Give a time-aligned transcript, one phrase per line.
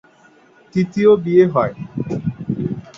[0.73, 1.73] তৃতীয় বিয়ে হয়।